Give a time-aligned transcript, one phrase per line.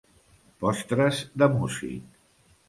[0.63, 2.19] Postres de músic.